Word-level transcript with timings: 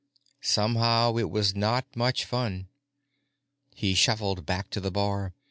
Somehow 0.41 1.17
it 1.17 1.29
was 1.29 1.53
not 1.55 1.85
much 1.95 2.25
fun. 2.25 2.69
He 3.75 3.93
shuffled 3.93 4.47
back 4.47 4.71
to 4.71 4.79
the 4.79 4.89
bar. 4.89 5.35